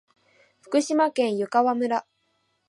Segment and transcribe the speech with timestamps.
[0.61, 2.07] 福島県湯川村